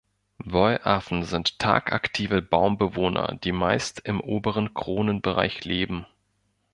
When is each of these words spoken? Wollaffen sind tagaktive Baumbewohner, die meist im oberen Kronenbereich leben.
Wollaffen 0.43 1.25
sind 1.25 1.59
tagaktive 1.59 2.41
Baumbewohner, 2.41 3.37
die 3.43 3.51
meist 3.51 3.99
im 3.99 4.19
oberen 4.19 4.73
Kronenbereich 4.73 5.63
leben. 5.63 6.07